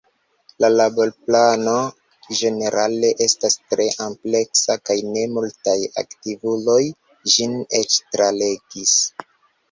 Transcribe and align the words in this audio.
La 0.63 0.69
laborplano 0.75 1.73
ĝenerale 2.37 3.11
estas 3.25 3.57
tre 3.73 3.85
ampleksa, 4.05 4.77
kaj 4.89 4.95
ne 5.09 5.25
multaj 5.33 5.75
aktivuloj 6.03 6.79
ĝin 7.35 7.53
eĉ 7.81 7.99
tralegis. 8.17 8.95